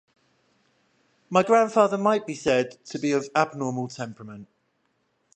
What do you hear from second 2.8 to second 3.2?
to be